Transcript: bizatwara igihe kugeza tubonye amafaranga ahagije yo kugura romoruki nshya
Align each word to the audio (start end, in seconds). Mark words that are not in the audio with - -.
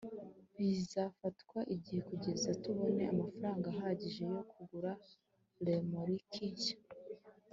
bizatwara 0.57 1.69
igihe 1.75 1.99
kugeza 2.09 2.49
tubonye 2.63 3.03
amafaranga 3.13 3.65
ahagije 3.73 4.21
yo 4.33 4.41
kugura 4.51 4.91
romoruki 5.65 6.43
nshya 6.53 6.77